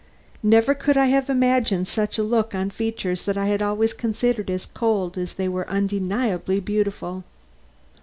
Never 0.41 0.73
could 0.73 0.97
I 0.97 1.05
have 1.09 1.29
imagined 1.29 1.87
such 1.87 2.17
a 2.17 2.23
look 2.23 2.55
on 2.55 2.71
features 2.71 3.27
I 3.27 3.45
had 3.49 3.61
always 3.61 3.93
considered 3.93 4.49
as 4.49 4.65
cold 4.65 5.15
as 5.15 5.35
they 5.35 5.47
were 5.47 5.69
undeniably 5.69 6.59
beautiful. 6.59 7.23